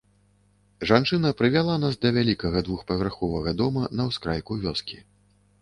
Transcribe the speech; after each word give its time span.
Жанчына 0.91 1.31
прывяла 1.41 1.75
нас 1.83 1.99
да 2.05 2.13
вялікага 2.17 2.63
двухпавярховага 2.71 3.55
дома 3.63 3.87
на 4.01 4.11
ўскрайку 4.11 4.61
вёскі. 4.65 5.03